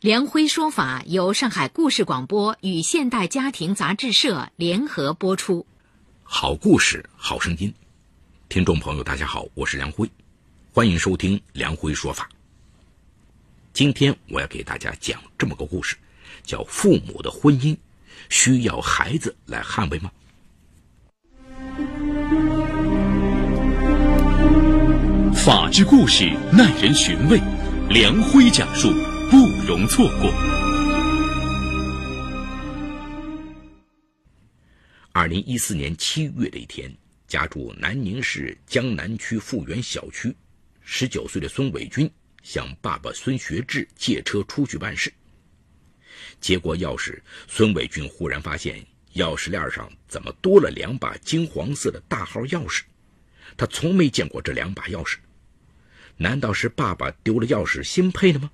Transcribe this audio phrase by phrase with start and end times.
[0.00, 5.66] 梁辉说法由上海故事广播与现代家庭杂志社联合播出。
[6.22, 7.70] 好故事，好声音。
[8.48, 10.10] 听众朋友，大家好，我是梁辉，
[10.72, 12.26] 欢迎收听梁辉说法。
[13.74, 15.94] 今天我要给大家讲这么个故事，
[16.44, 17.76] 叫父母的婚姻
[18.30, 20.10] 需要孩子来捍卫吗？
[25.34, 27.38] 法治故事耐人寻味，
[27.90, 28.90] 梁辉讲述。
[29.30, 30.28] 不容错过。
[35.12, 36.92] 二零一四年七月的一天，
[37.28, 40.34] 家住南宁市江南区富源小区，
[40.80, 42.10] 十九岁的孙伟军
[42.42, 45.12] 向爸爸孙学志借车出去办事。
[46.40, 48.84] 接过钥匙，孙伟军忽然发现
[49.14, 52.82] 钥匙链上怎么多了两把金黄色的大号钥匙？
[53.56, 55.18] 他从没见过这两把钥匙，
[56.16, 58.50] 难道是爸爸丢了钥匙新配的吗？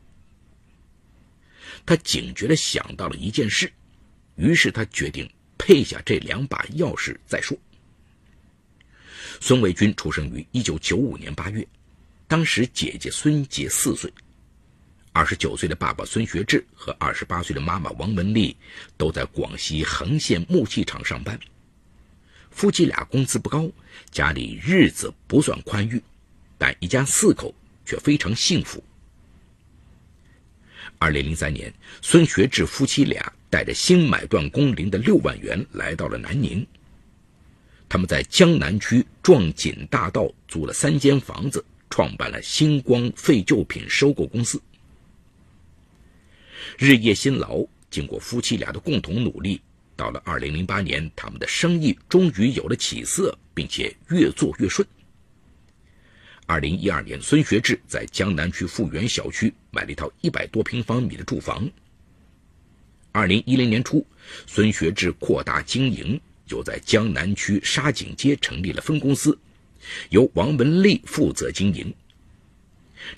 [1.86, 3.72] 他警觉地想到了一件事，
[4.34, 7.56] 于是他决定配下这两把钥匙再说。
[9.40, 11.66] 孙伟军出生于一九九五年八月，
[12.26, 14.12] 当时姐姐孙杰四岁，
[15.12, 18.56] 二十九岁的爸爸孙学志和二十八岁的妈妈王文丽
[18.96, 21.38] 都在广西横县木器厂上班。
[22.50, 23.70] 夫妻俩工资不高，
[24.10, 26.02] 家里日子不算宽裕，
[26.58, 28.82] 但一家四口却非常幸福。
[30.98, 36.66] 二零零三年，孙学志夫妻俩带着新买断工龄的六万元来到了南宁。
[37.88, 44.60] 他们在江南区壮锦大道租了三间房子，创办了星光废旧品收购公司。
[46.78, 49.60] 日夜辛劳，经过夫妻俩的共同努力，
[49.94, 54.86] 到了二零零八年，他们的生意终于有了起色，并且越做越顺。
[56.46, 61.68] 二零一二年，孙学志在江南区富源小区买了一套一百多平方米的住房。
[63.10, 64.06] 二零一零年初，
[64.46, 69.36] 孙学志扩大经营，又在江南区沙井街成立了分公司，
[70.10, 71.92] 由王文丽负责经营。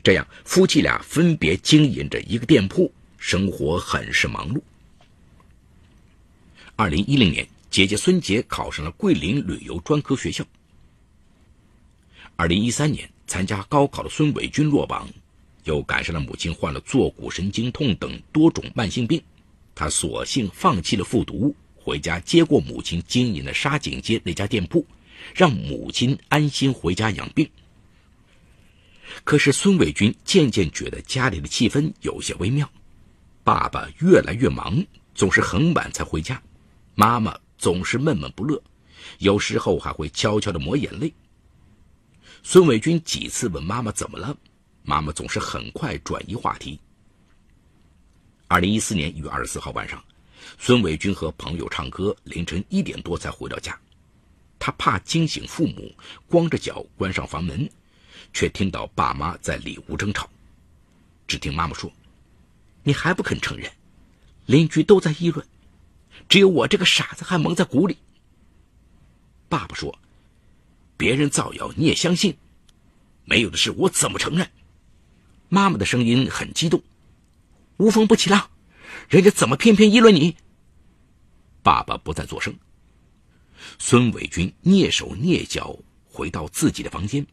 [0.02, 4.62] 这样，夫妻俩分别经营着一个店铺，生活很是忙碌。
[6.76, 10.42] 二零一零年，姐姐孙杰考上了桂林旅游专科学校。
[12.36, 13.06] 二零一三年。
[13.28, 15.06] 参加高考的孙伟军落榜，
[15.64, 19.22] 又赶上了母亲患了坐骨神经痛等多种慢性病，
[19.74, 24.84] 他索性放弃了复读，回家接过母亲经营的沙井街那家店铺，
[25.34, 27.48] 让母亲安心回家养病。
[29.24, 32.68] 可是孙伟军渐渐觉得家里的气氛有些微妙，
[33.44, 34.82] 爸爸越来越忙，
[35.14, 36.42] 总是很晚才回家，
[36.94, 38.62] 妈妈总是闷闷不乐，
[39.18, 41.12] 有时候还会悄悄的抹眼泪。
[42.50, 44.34] 孙伟军几次问妈妈怎么了，
[44.82, 46.80] 妈妈总是很快转移话题。
[48.46, 50.02] 二零一四年一月二十四号晚上，
[50.58, 53.78] 孙伟军和朋友唱歌，凌晨一点多才回到家。
[54.58, 55.94] 他怕惊醒父母，
[56.26, 57.70] 光着脚关上房门，
[58.32, 60.26] 却听到爸妈在里屋争吵。
[61.26, 61.92] 只听妈妈说
[62.82, 63.70] ：“你还不肯承认？
[64.46, 65.46] 邻居都在议论，
[66.30, 67.98] 只有我这个傻子还蒙在鼓里。”
[69.50, 69.94] 爸爸说。
[70.98, 72.36] 别人造谣你也相信，
[73.24, 74.50] 没有的事我怎么承认？
[75.48, 76.82] 妈妈的声音很激动，
[77.78, 78.50] 无风不起浪，
[79.08, 80.36] 人家怎么偏偏议论你？
[81.62, 82.54] 爸爸不再作声。
[83.78, 87.24] 孙伟军蹑手蹑脚回到自己的房间，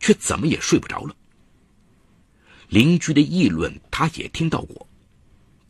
[0.00, 1.14] 却怎么也睡不着了。
[2.68, 4.88] 邻居的议论他也听到过，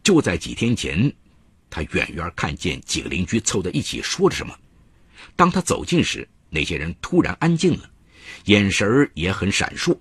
[0.04, 1.12] 就在几天前，
[1.68, 4.56] 他远远看见几个邻居凑在一起说着什么。
[5.36, 7.90] 当他走近时，那些人突然安静了，
[8.44, 9.96] 眼神也很闪烁，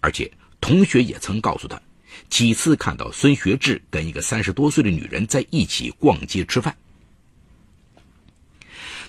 [0.00, 1.80] 而且同学也曾告诉他，
[2.28, 6.76] 几次看到孙学志跟一个三十多岁的女人在一起逛街吃饭。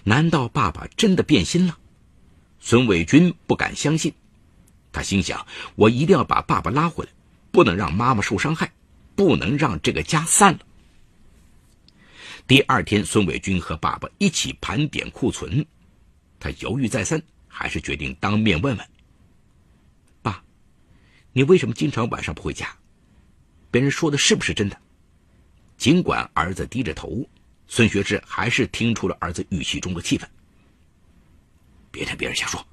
[0.04, 1.78] 难道爸爸真的变心了？
[2.60, 4.14] 孙伟军不敢相信，
[4.92, 5.46] 他心想：
[5.76, 7.12] 我一定要把爸爸拉回来，
[7.52, 8.72] 不能让妈妈受伤害，
[9.16, 10.60] 不能让这个家散了。
[12.52, 15.66] 第二天，孙伟军和爸爸一起盘点库存，
[16.38, 18.88] 他犹豫再三，还是决定当面问问
[20.22, 20.44] ：“爸，
[21.32, 22.76] 你为什么经常晚上不回家？
[23.72, 24.78] 别人说的是不是真的？”
[25.80, 27.26] 尽管儿子低着头，
[27.70, 30.30] 孙学志还是听出了儿子语气中的气愤。
[31.90, 32.68] 别听别人瞎说，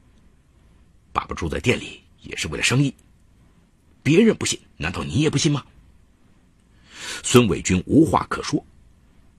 [1.12, 2.92] 爸爸住在店里也是为了生意。
[4.02, 5.64] 别人不信，难道你也不信吗？
[7.22, 8.66] 孙伟军无话可说，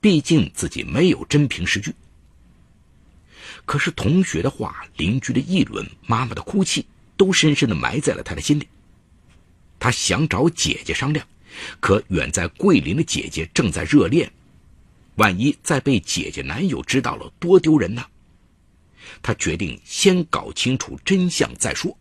[0.00, 1.94] 毕竟自己没有真凭实据。
[3.66, 6.86] 可是同学的话、邻居的议论、妈妈的哭泣，
[7.16, 8.66] 都深深的埋在了他的心里。
[9.78, 11.26] 他想找姐姐商量，
[11.78, 14.30] 可远在桂林的姐姐正在热恋，
[15.16, 18.04] 万一再被姐姐男友知道了，多丢人呐！
[19.22, 21.96] 他决定先搞清楚真相再说。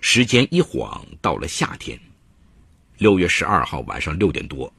[0.00, 1.98] 时间一晃到了夏天，
[2.98, 4.72] 六月十二号晚上六点多，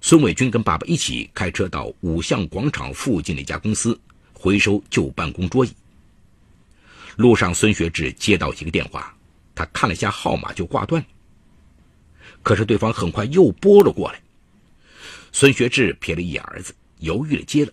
[0.00, 3.98] 孙伟军跟爸爸一起开车到五象广场附近的一家公司
[4.32, 5.70] 回收旧办公桌椅。
[7.16, 9.16] 路上，孙学志接到一个电话，
[9.54, 11.08] 他看了一下号码就挂断了。
[12.42, 14.20] 可是对方很快又拨了过来，
[15.32, 17.72] 孙学志瞥了一眼儿子，犹豫的接了，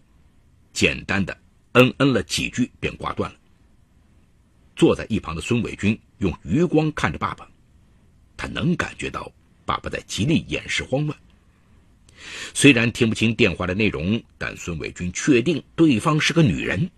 [0.71, 1.37] 简单的
[1.73, 3.37] 嗯嗯了几句便挂断了。
[4.75, 7.47] 坐在一旁的孙伟军用余光看着爸爸，
[8.35, 9.31] 他能感觉到
[9.65, 11.15] 爸爸在极力掩饰慌乱。
[12.53, 16.89] 虽然听不清电话的内容，但孙伟军确定对方是个女人。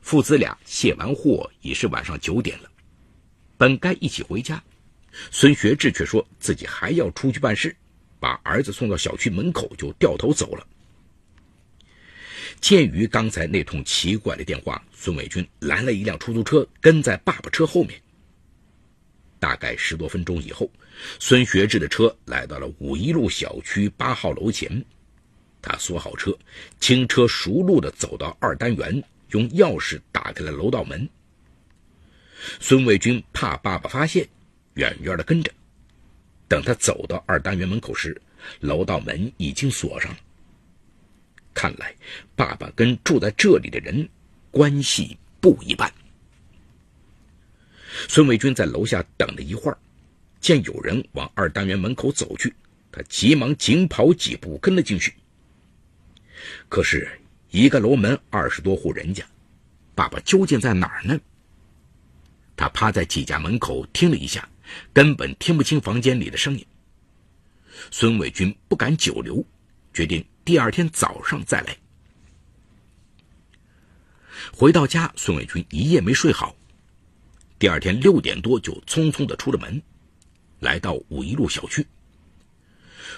[0.00, 2.70] 父子俩卸完货已是晚上九点了，
[3.56, 4.62] 本该一起回家，
[5.30, 7.76] 孙学志却说自己还要出去办事，
[8.20, 10.66] 把儿子送到小区门口就掉头走了。
[12.60, 18.00] 鉴于刚才那通奇怪的电话，孙伟军拦了一辆出租车，跟在爸爸车后面。
[19.38, 20.70] 大概十多分钟以后，
[21.18, 24.84] 孙学志的车来到了五一路小区八号楼前，
[25.62, 26.36] 他锁好车，
[26.80, 31.08] 轻车熟路地走到二单元，用钥匙打开了楼道门。
[32.60, 34.28] 孙卫军怕爸爸发现，
[34.74, 35.52] 远远地跟着。
[36.48, 38.20] 等他走到二单元门口时，
[38.60, 40.18] 楼道门已经锁上了。
[41.52, 41.94] 看来，
[42.36, 44.08] 爸爸跟住在这里的人
[44.50, 45.92] 关系不一般。
[48.06, 49.78] 孙伟军在楼下等了一会儿，
[50.40, 52.54] 见有人往二单元门口走去，
[52.92, 55.14] 他急忙紧跑几步跟了进去。
[56.68, 57.08] 可是，
[57.50, 59.24] 一个楼门二十多户人家，
[59.94, 61.18] 爸爸究竟在哪儿呢？
[62.56, 64.48] 他趴在几家门口听了一下，
[64.92, 66.66] 根本听不清房间里的声音。
[67.90, 69.44] 孙伟军不敢久留，
[69.92, 70.24] 决定。
[70.44, 71.76] 第二天早上再来。
[74.52, 76.56] 回到家，孙伟军一夜没睡好。
[77.58, 79.82] 第二天六点多就匆匆的出了门，
[80.60, 81.84] 来到五一路小区。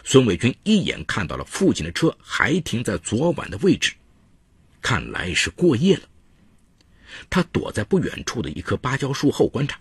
[0.03, 3.93] 孙伟军一眼看到了父亲的车还停在昨晚的位置，
[4.81, 6.03] 看来是过夜了。
[7.29, 9.79] 他躲在不远处的一棵芭蕉树后观察。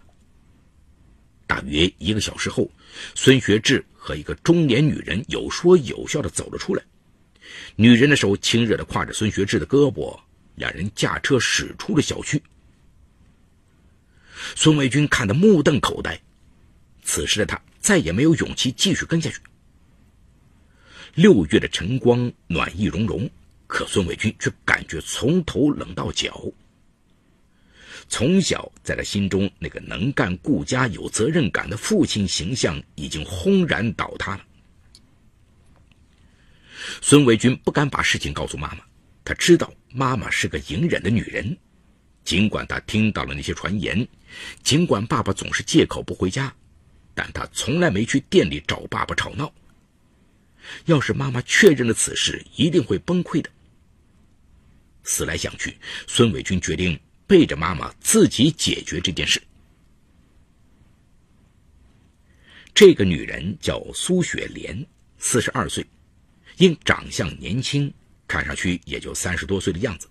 [1.47, 2.69] 大约一个小时后，
[3.15, 6.83] 孙学志和一个中年女人有说有笑的走了出来。
[7.75, 10.19] 女人的手亲热的挎着孙学志的胳膊，
[10.55, 12.41] 两人驾车驶出了小区。
[14.55, 16.19] 孙维军看得目瞪口呆，
[17.03, 19.37] 此时的他再也没有勇气继续跟下去。
[21.15, 23.29] 六月的晨光暖意融融，
[23.67, 26.43] 可孙伟军却感觉从头冷到脚。
[28.07, 34.45] 从小在他心中那个能干、顾家、有责任感的父亲形象已经轰然倒塌了。
[37.01, 38.79] 孙伟军不敢把事情告诉妈妈，
[39.23, 41.55] 他知道妈妈是个隐忍的女人。
[42.29, 44.07] 尽管他听到了那些传言，
[44.61, 46.53] 尽管爸爸总是借口不回家，
[47.15, 49.51] 但他从来没去店里找爸爸吵闹。
[50.85, 53.49] 要是妈妈确认了此事，一定会崩溃的。
[55.03, 59.41] 思来想去，孙伟军决定背着妈妈自己解决这件事。
[62.75, 64.85] 这个女人叫苏雪莲，
[65.17, 65.83] 四十二岁。
[66.57, 67.91] 因长相年轻，
[68.27, 70.07] 看上去也就三十多岁的样子。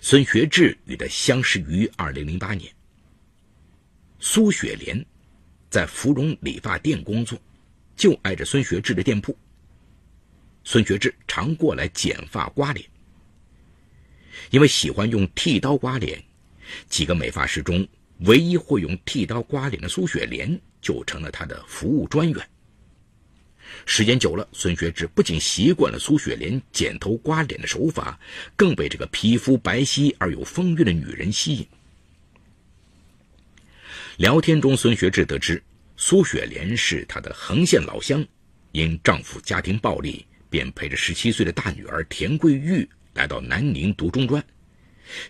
[0.00, 2.72] 孙学志与他相识于二零零八年。
[4.18, 5.04] 苏雪莲
[5.70, 7.38] 在芙蓉理发店工作，
[7.96, 9.36] 就挨着孙学志的店铺。
[10.64, 12.88] 孙学志常过来剪发刮脸，
[14.50, 16.22] 因为喜欢用剃刀刮脸，
[16.88, 17.86] 几个美发师中
[18.20, 22.48] 唯一会用剃刀刮脸的苏雪莲就成了他的服务专员。
[23.86, 28.18] 时间久了，孙学志不仅习惯了苏雪莲剪头刮脸的手法，
[28.56, 31.66] 更被这个皮肤白皙而有风韵的女人吸引。
[34.16, 35.62] 聊天中，孙学志得知
[35.96, 38.24] 苏雪莲是他的横县老乡，
[38.72, 44.42] 因丈夫家庭暴力，便陪着十七岁的大女儿田桂玉来到南宁读中专，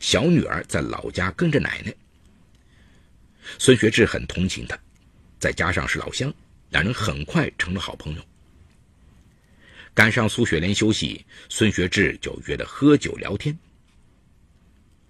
[0.00, 1.94] 小女儿在老家跟着奶奶。
[3.58, 4.78] 孙学志很同情她，
[5.38, 6.32] 再加上是老乡，
[6.70, 8.22] 两人很快成了好朋友。
[9.94, 13.56] 赶上苏雪莲休息，孙学志就约她喝酒聊天。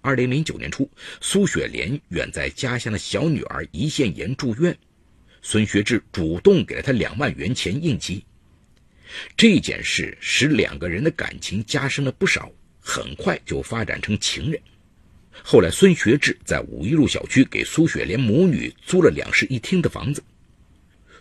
[0.01, 0.87] 二零零九年初，
[1.19, 4.77] 苏雪莲远在家乡的小女儿胰腺炎住院，
[5.41, 8.23] 孙学志主动给了她两万元钱应急。
[9.35, 14.61] 这件事使两个人的感情加深了不少，很快就发展成情人。
[15.43, 20.23] 后来，孙学志在五一路小区给苏雪莲母女租了两室一厅的房子。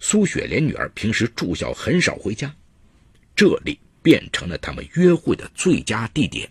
[0.00, 2.54] 苏雪莲女儿平时住校，很少回家，
[3.35, 6.49] 这里变成了他们约会的最佳地点。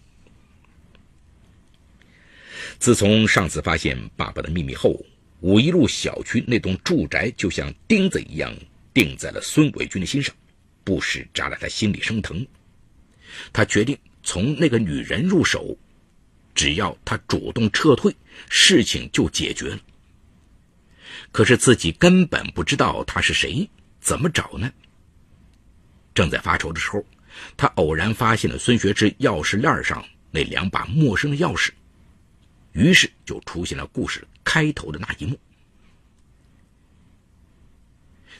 [2.79, 4.99] 自从上次发现爸爸的秘密后，
[5.41, 8.53] 五一路小区那栋住宅就像钉子一样
[8.93, 10.33] 钉在了孙伟军的心上，
[10.83, 12.45] 不时扎得他心里生疼。
[13.51, 15.77] 他决定从那个女人入手。
[16.55, 18.15] 只要他主动撤退，
[18.47, 19.79] 事情就解决了。
[21.31, 23.67] 可是自己根本不知道他是谁，
[23.99, 24.71] 怎么找呢？
[26.13, 27.03] 正在发愁的时候，
[27.57, 31.71] 他偶然发现了孙学之钥匙链上那两把陌生的钥匙，
[32.73, 35.39] 于是就出现了故事开头的那一幕。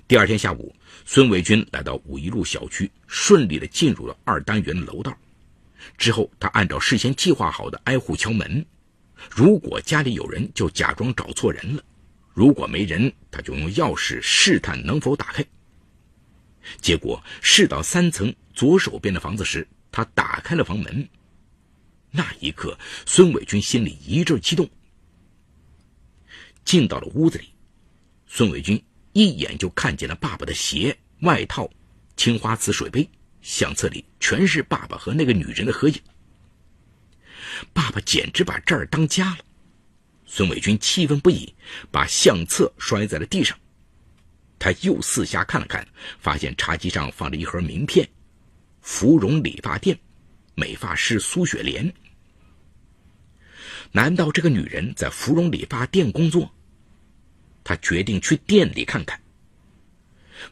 [0.08, 0.76] 第二天下午，
[1.06, 5.18] 孙伟军来到五一路小区，顺利的进入了二单元楼道。
[5.98, 8.66] 之后，他按照事先计划好的挨户敲门，
[9.30, 11.82] 如果家里有人，就假装找错人了；
[12.34, 15.44] 如果没人，他就用钥匙试探能否打开。
[16.82, 21.08] 结果试到三层左手边的房子时，他打开了房门。
[22.12, 24.70] 那一刻，孙伟军心里一阵激动。
[26.64, 27.50] 进到了屋子里，
[28.28, 28.82] 孙伟军
[29.14, 31.70] 一眼就看见了爸爸的鞋、外套、
[32.16, 33.08] 青花瓷水杯。
[33.42, 36.00] 相册里全是爸爸和那个女人的合影。
[37.74, 39.40] 爸爸简直把这儿当家了。
[40.26, 41.54] 孙伟军气愤不已，
[41.92, 43.60] 把相册摔在了地上。
[44.64, 45.86] 他又四下看了看，
[46.20, 48.08] 发现茶几上放着一盒名片
[48.80, 50.00] ：“芙蓉理发店，
[50.56, 51.94] 美发师苏雪莲。”
[53.92, 56.50] 难道这个女人在芙蓉理发店工作？
[57.62, 59.20] 他决定去店里看看。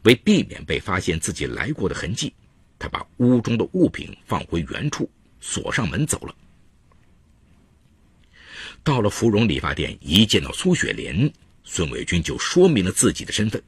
[0.02, 2.34] 为避免被发现自己来过的痕迹。
[2.78, 6.36] 他把屋中的物品放回原处，锁上门走了。
[8.82, 11.32] 到了芙蓉理发店，一见到苏雪莲，
[11.64, 13.62] 孙伟军就说明了自己的身份。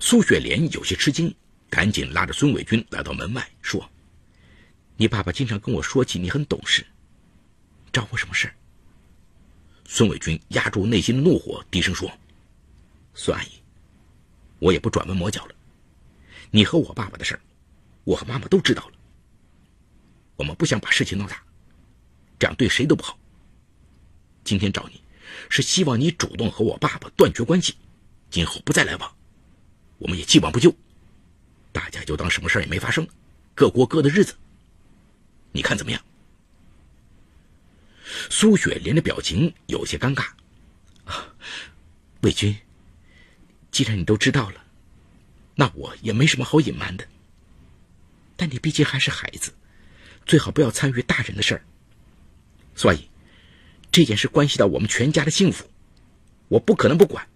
[0.00, 1.34] 苏雪莲有些吃惊，
[1.68, 3.88] 赶紧拉着孙伟军来到门外，说
[4.96, 6.86] ：“你爸爸经常跟我说起你很懂事，
[7.92, 8.52] 找我什么事
[9.84, 12.10] 孙伟军压住内心的怒火，低声说
[13.14, 13.48] ：“孙阿姨，
[14.58, 15.54] 我也不转弯抹角了，
[16.50, 17.40] 你和我爸爸的事儿。”
[18.04, 18.92] 我和妈妈都知道了，
[20.36, 21.42] 我们不想把事情闹大，
[22.38, 23.18] 这样对谁都不好。
[24.44, 25.02] 今天找你，
[25.48, 27.74] 是希望你主动和我爸爸断绝关系，
[28.30, 29.15] 今后不再来往。
[29.98, 30.74] 我们也既往不咎，
[31.72, 33.06] 大家就当什么事也没发生，
[33.54, 34.34] 各过各的日子。
[35.52, 36.02] 你看怎么样？
[38.30, 40.26] 苏雪莲的表情有些尴尬。
[42.20, 42.56] 魏军，
[43.70, 44.64] 既然你都知道了，
[45.54, 47.06] 那我也没什么好隐瞒的。
[48.36, 49.52] 但你毕竟还是孩子，
[50.26, 51.64] 最好不要参与大人的事儿。
[52.74, 53.08] 所以，
[53.90, 55.70] 这件事关系到我们全家的幸福，
[56.48, 57.26] 我不可能不管，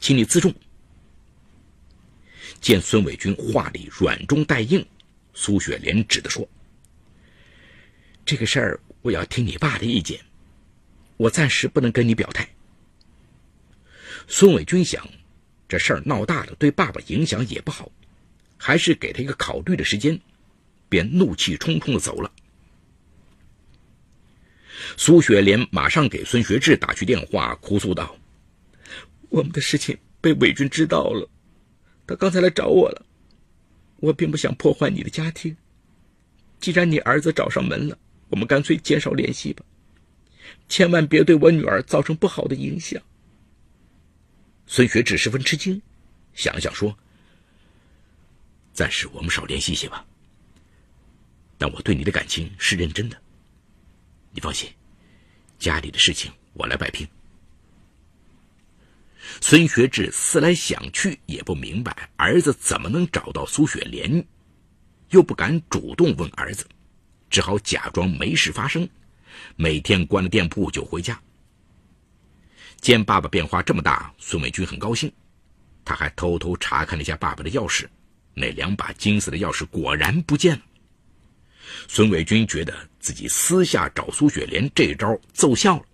[0.00, 0.52] 请你自重。
[2.60, 4.84] 见孙伟军话里软中带硬，
[5.34, 6.48] 苏雪莲只得说
[8.24, 10.20] ：“这个事儿我要听你爸的意见，
[11.16, 12.48] 我暂时不能跟你表态。”
[14.28, 15.08] 孙伟军想，
[15.68, 17.90] 这事儿闹大了，对爸爸影响也不好，
[18.56, 20.20] 还是给他一个考虑的时间。
[20.90, 22.32] 便怒气冲冲的走了。
[24.96, 28.18] 苏雪莲马上给孙学志打去电话，哭诉道
[29.30, 31.30] ：“我们的事情被伟军知道了，
[32.10, 33.06] 他刚才来找我了。
[34.00, 35.56] 我并不想破坏你的家庭，
[36.58, 37.96] 既然你儿子找上门了，
[38.28, 39.64] 我们干脆减少联系吧，
[40.68, 43.00] 千万别对我女儿造成不好的影响。”
[44.66, 45.80] 孙学志十分吃惊，
[46.34, 46.98] 想了想说
[48.74, 50.04] ：“暂时我们少联系一些吧。”
[51.58, 53.16] 但我对你的感情是认真的，
[54.32, 54.68] 你放心，
[55.60, 57.06] 家里的事情我来摆平。
[59.40, 64.24] 孙学志思来想去也不明白儿子怎么能找到苏雪莲，
[65.10, 66.66] 又不敢主动问儿子，
[67.28, 68.88] 只好假装没事发生，
[69.56, 71.20] 每天关了店铺就回家。
[72.80, 75.12] 见爸爸变化这么大，孙伟军很高兴，
[75.84, 77.86] 他还偷偷查看了一下爸爸的钥匙，
[78.34, 80.62] 那两把金色的钥匙果然不见了。
[81.86, 85.84] 孙伟军觉得自己私下找苏雪莲这招奏效了。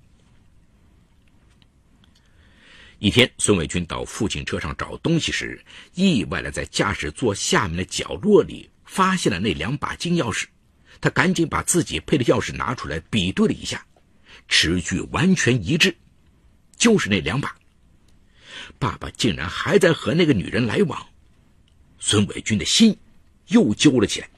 [2.99, 5.63] 一天，孙伟军到父亲车上找东西时，
[5.95, 10.47] 意外的在驾驶座下面的角落里发现了那两把金钥匙，
[10.99, 13.85] 他赶紧把自己配的钥匙拿出来比对了一下，
[14.49, 15.95] 持据完全一致，
[16.79, 17.55] 就是那两把。
[18.79, 21.07] 爸爸竟然还在和那个女人来往，
[21.99, 22.97] 孙伟军的心
[23.49, 24.31] 又揪了起来。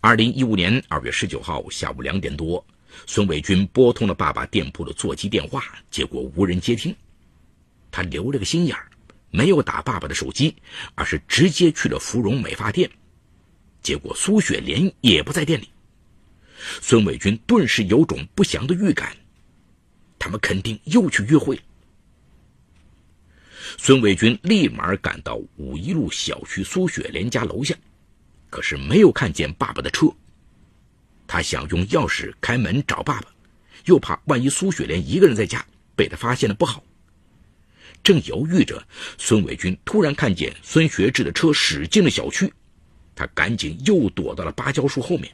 [0.00, 2.64] 二零一五年二月十九号下午两点多，
[3.04, 6.94] 孙伟军拨通了爸爸店铺的座机电话，结果无人接听。
[7.90, 8.88] 他留了个心眼儿，
[9.30, 10.54] 没有打爸爸的手机，
[10.94, 12.90] 而是直接去了芙蓉美发店。
[13.82, 15.68] 结果苏雪莲也不在店里，
[16.80, 19.16] 孙伟军顿时有种不祥的预感，
[20.18, 21.58] 他们肯定又去约会。
[23.78, 27.74] 孙伟军立马赶到五一路小区苏雪莲家楼下，
[28.50, 30.12] 可是没有看见爸爸的车。
[31.26, 33.28] 他想用钥匙开门找爸爸，
[33.86, 35.64] 又怕万一苏雪莲一个人在家
[35.94, 36.82] 被他发现了不好。
[38.02, 38.80] 正犹豫着，
[39.18, 42.52] 孙伟军突然看见孙学志的车驶进了小区，
[43.14, 45.32] 他赶紧又躲到了芭蕉树后面。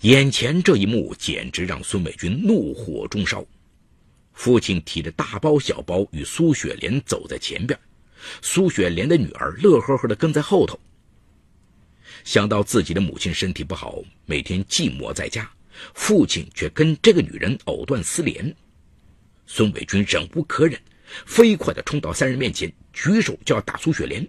[0.00, 3.44] 眼前这一幕简直让孙伟军怒火中烧。
[4.34, 7.78] 父亲提着大包小包与苏雪莲走在前边，
[8.42, 10.78] 苏雪莲的女儿乐呵呵的跟在后头。
[12.24, 15.50] 想到自己的母亲身体不好，每天寂寞在家，
[15.94, 18.54] 父亲却跟这个女人藕断丝连，
[19.46, 20.80] 孙伟军忍无可忍，
[21.26, 24.26] 飞快的冲到三人面前，举手就要打苏雪莲。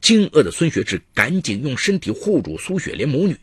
[0.00, 3.36] 惊愕的孙学志赶紧用身体护住苏雪莲母女，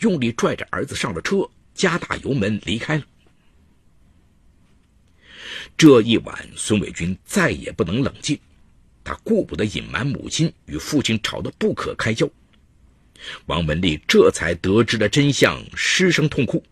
[0.00, 3.04] 用力拽着儿子上了车，加大油门离开了。
[5.76, 8.38] 这一晚，孙伟军再也不能冷静，
[9.02, 12.28] 他顾不得隐瞒母亲与父亲吵得不可开交。
[13.46, 16.62] 王文丽这才得知了真相，失声痛哭。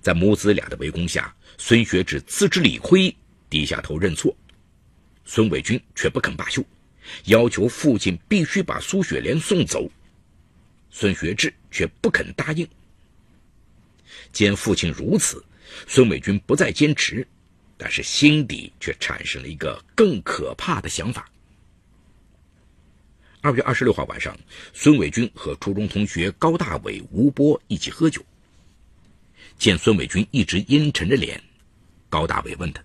[0.00, 3.14] 在母子俩的围攻下，孙学志自知理亏，
[3.50, 4.36] 低下头认错。
[5.24, 6.64] 孙伟军却不肯罢休，
[7.24, 9.90] 要求父亲必须把苏雪莲送走。
[10.90, 12.66] 孙学志却不肯答应。
[14.32, 15.44] 见父亲如此。
[15.86, 17.28] 孙伟军不再坚持，
[17.76, 21.30] 但是心底却产生了一个更可怕的想法。
[23.40, 24.36] 二月二十六号晚上，
[24.74, 28.20] 孙伟军和初中同学高大伟、吴波一起喝酒。
[29.56, 31.40] 见孙伟军一直阴沉着脸，
[32.08, 32.82] 高大伟问他：“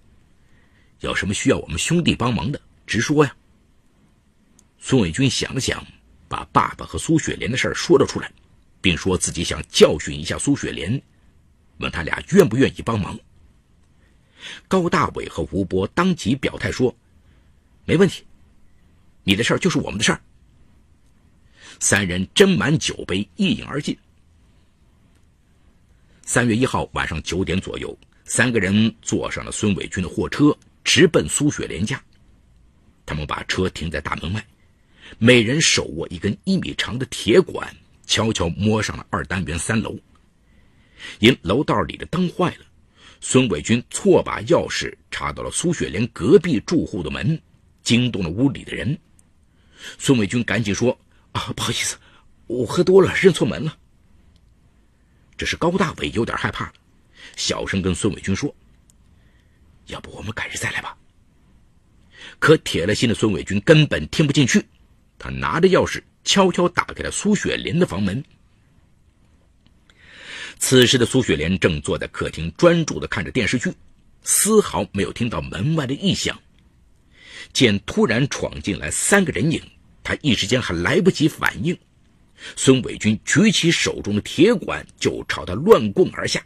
[1.01, 3.35] 有什么需要我们兄弟帮忙的，直说呀。”
[4.77, 5.83] 孙伟军想了想，
[6.27, 8.31] 把爸爸和苏雪莲的事说了出来，
[8.79, 11.01] 并说自己想教训一下苏雪莲。
[11.79, 13.19] 问他俩愿不愿意帮忙。
[14.67, 16.95] 高大伟和吴波当即表态说
[17.85, 18.23] ：“没问题，
[19.23, 20.21] 你的事儿就是我们的事儿。”
[21.83, 23.93] 三人斟满酒杯，一饮而尽。
[26.25, 27.93] 三月一号晚上九点左右，
[28.23, 32.01] 三个人坐上了孙伟军的货车，直奔苏雪莲家。
[33.05, 34.47] 他们把车停在大门外，
[35.19, 37.75] 每人手握一根一米长的铁管，
[38.07, 39.93] 悄悄摸上了二单元三楼。
[41.19, 42.65] 因楼道里的灯坏了，
[43.19, 47.37] 孙伟军错把钥匙插到了苏雪莲隔壁住户的门，
[47.83, 48.97] 惊动了屋里的人。
[49.99, 50.97] 孙伟军赶紧说
[51.33, 51.97] ：“啊，不好意思，
[52.47, 53.77] 我喝多了，认错门了。”
[55.37, 56.73] 这是高大伟有点害怕了，
[57.35, 58.55] 小声跟孙伟军说
[59.87, 60.97] ：“要不我们改日再来吧。”
[62.39, 64.65] 可铁了心的孙伟军根本听不进去，
[65.19, 68.23] 他拿着钥匙悄悄打开了苏雪莲的房门。
[70.59, 73.73] 此时的苏雪莲正坐在客厅，专注地看着电视剧，
[74.21, 76.39] 丝毫没有听到门外的异响。
[77.51, 79.61] 见突然闯进来三个人影，
[80.03, 81.77] 他一时间还来不及反应，
[82.55, 86.45] 孙伟军举起手中的铁管就朝他乱棍而下。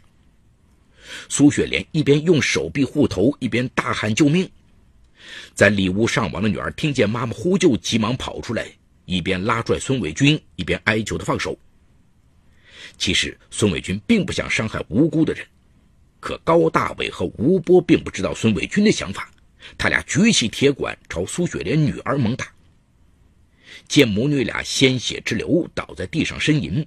[1.28, 4.48] 苏雪莲一边用手臂护头，一边大喊救命。
[5.54, 8.70] 在里屋上网的女儿听见妈妈呼救，急忙跑出来，
[9.06, 11.58] 一边拉拽孙伟军，一边哀求他放手。
[12.96, 15.46] 其实孙伟军并不想伤害无辜的人，
[16.20, 19.30] 可高大伟和吴波并不知道孙伟军的想法，
[19.76, 22.46] 他俩举起铁管朝苏雪莲女儿猛打。
[23.88, 26.86] 见母女俩鲜血直流，倒在地上呻吟，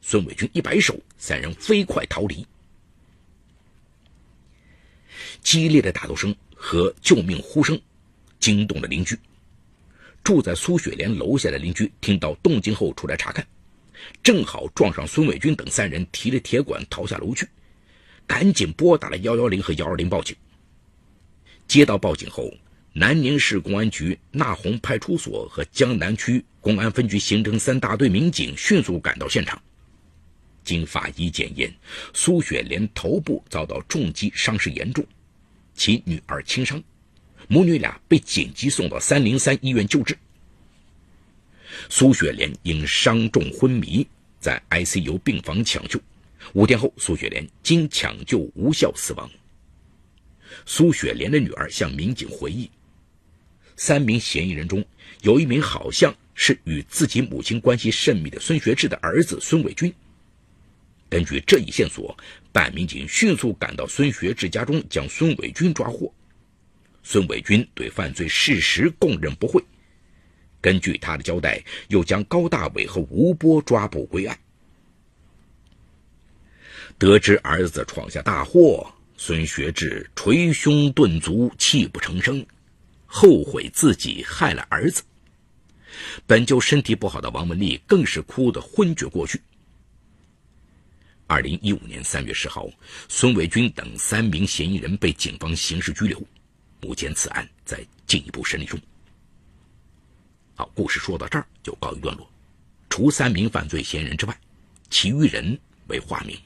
[0.00, 2.46] 孙伟军一摆手，三人飞快逃离。
[5.42, 7.78] 激烈的打斗声和救命呼声
[8.38, 9.18] 惊动了邻居，
[10.22, 13.46] 住在苏雪莲楼下的邻居听到动静后出来查看。
[14.22, 17.48] 正好撞上孙伟军等三人提着铁管逃下楼去，
[18.26, 20.36] 赶紧拨打了幺幺零和幺二零报警。
[21.66, 22.52] 接到报警后，
[22.98, 29.62] 南宁市公安局纳洪派出所和江南区公安分局刑侦三大队民警迅速赶到现场。
[30.64, 31.70] 经法医检验，
[32.14, 35.04] 苏雪莲头部遭到重击，伤势严重，
[35.74, 36.82] 其女儿轻伤，
[37.48, 40.16] 母女俩被紧急送到三零三医院救治。
[41.90, 44.06] 苏雪莲因伤重昏迷，
[44.40, 46.00] 在 ICU 病房抢救，
[46.54, 49.30] 五天后，苏雪莲经抢救无效死亡。
[50.64, 52.70] 苏雪莲的女儿向民警回忆，
[53.76, 54.84] 三名嫌疑人中
[55.22, 59.92] 有一名好像是与自己母亲关系甚密的孙学志的儿子孙伟军。
[61.08, 62.16] 根据这一线索，
[62.52, 66.12] 办案民警迅速赶到孙学志家中，将孙伟军抓获。
[67.02, 69.62] 孙伟军对犯罪事实供认不讳。
[70.60, 74.36] 根据他的交代，又将高大伟和吴波抓捕归案。
[76.98, 82.44] 得知儿子闯下大祸，孙学志捶胸顿足，泣不成声，
[83.18, 85.02] 后悔自己害了儿子。
[86.26, 89.40] 本就身体不好的王文丽更是哭得昏厥过去。
[91.26, 92.68] 二零一五年三月十号，
[93.08, 96.22] 孙伟军等三名嫌疑人被警方刑事拘留。
[96.82, 98.78] 目前此案在进一步审理中。
[100.54, 102.30] 好，故事说到这儿就告一段落。
[102.90, 104.38] 除三名犯罪嫌疑人之外，
[104.90, 106.38] 其余人为化名。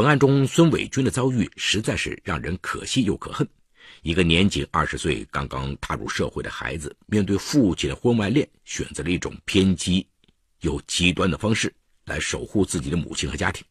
[0.00, 3.46] 本案中，孙伟军的遭遇实在是让人可惜又可恨。
[4.00, 10.08] 一个年仅二十岁、刚刚踏入社会的孩子，面对父亲的婚外恋，选择了一种偏激
[10.62, 11.70] 又极端的方式
[12.06, 13.62] 来守护自己的母亲和家庭，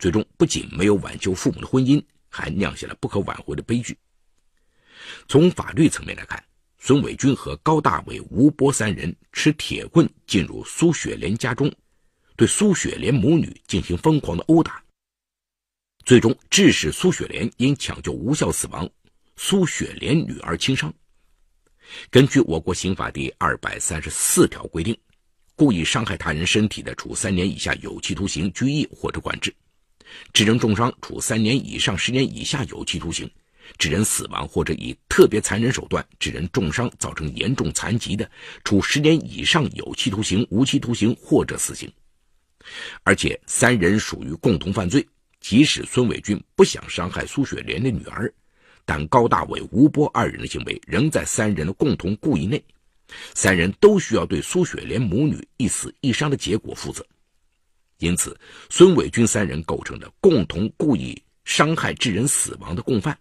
[0.00, 3.96] 最终不仅没有挽救父母的婚姻，还酿下了不可挽回的悲剧。
[5.28, 6.42] 从法律层面来看，
[6.80, 11.72] 孙伟军和高大伟、吴波三人持铁棍进入苏雪莲家中，
[12.34, 14.81] 对苏雪莲母女进行疯狂的殴打，
[16.04, 18.88] 最终致使苏雪莲因抢救无效死亡。
[19.36, 20.92] 苏雪莲女儿轻伤。
[22.10, 24.96] 根据我国刑法第二百三十四条规定，
[25.54, 29.50] 故意伤害他人身体的，处三年以下有期徒刑、拘役或者管制；
[30.32, 33.26] 致人重伤，处三年以上十年以下有期徒刑；
[33.78, 38.28] 致人死亡或者以特别残忍手段致人重伤，造成严重残疾的，
[38.64, 41.92] 处十年以上有期徒刑、无期徒刑或者死刑。
[43.02, 45.04] 而且三人属于共同犯罪，
[45.42, 48.32] 即使孙伟军不想伤害苏雪莲的女儿。
[48.84, 52.64] 但高大伟、吴波二人的行为仍在三人的共同故意内，
[53.34, 57.06] 三人都需要对苏雪莲母女一死一伤的结果负责。
[57.98, 58.36] 因此，
[58.70, 63.16] 孙伟军三人构成的共同故意伤害致人死亡的共犯，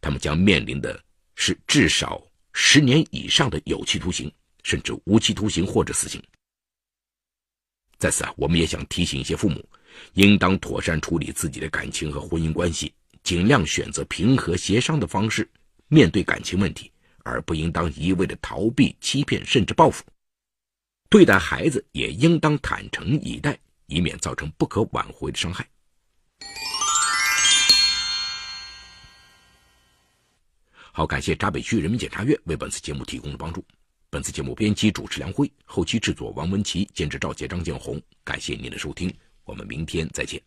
[0.00, 1.02] 他们将面临的
[1.34, 2.22] 是至少
[2.52, 6.22] 十年以上的有期徒刑，甚至无期徒刑或者死刑。
[7.98, 9.68] 在此啊，我们也想提醒一些父母，
[10.14, 12.92] 应当妥善处理自己的感情和婚姻关系。
[13.22, 15.48] 尽量选择平和协商的方式
[15.86, 16.90] 面对感情问题，
[17.22, 20.02] 而不应当一味的逃避、欺骗甚至报复。
[21.08, 25.64] 对待孩子也应当坦诚以待，以免造成不可挽回的伤害。
[30.90, 33.64] 好，感谢闸北区人民检察院为本次节目提供的帮助。
[34.10, 38.02] 本次节目编辑主持梁辉，后期制作王文琪，监制赵杰、张建红。
[38.24, 40.42] 感谢您的收听，我们明天再见。